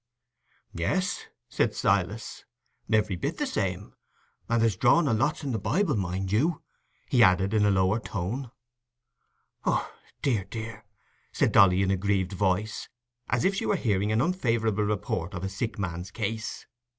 "Yes," 0.73 1.27
said 1.47 1.75
Silas, 1.75 2.43
"every 2.91 3.15
bit 3.15 3.37
the 3.37 3.45
same; 3.45 3.93
and 4.49 4.59
there's 4.59 4.75
drawing 4.75 5.07
o' 5.07 5.11
lots 5.11 5.43
in 5.43 5.51
the 5.51 5.59
Bible, 5.59 5.95
mind 5.95 6.31
you," 6.31 6.63
he 7.07 7.21
added 7.21 7.53
in 7.53 7.67
a 7.67 7.69
lower 7.69 7.99
tone. 7.99 8.49
"Oh, 9.63 9.93
dear, 10.23 10.45
dear," 10.45 10.85
said 11.31 11.51
Dolly 11.51 11.83
in 11.83 11.91
a 11.91 11.97
grieved 11.97 12.33
voice, 12.33 12.89
as 13.29 13.45
if 13.45 13.53
she 13.53 13.67
were 13.67 13.75
hearing 13.75 14.11
an 14.11 14.21
unfavourable 14.21 14.85
report 14.85 15.35
of 15.35 15.43
a 15.43 15.49
sick 15.49 15.77
man's 15.77 16.09
case. 16.09 16.65